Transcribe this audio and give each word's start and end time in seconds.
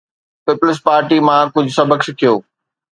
Peoples 0.47 0.77
پارٽيءَ 0.87 1.25
مان 1.29 1.45
ڪجهه 1.59 1.77
سبق 1.79 1.99
سکيو. 2.11 2.35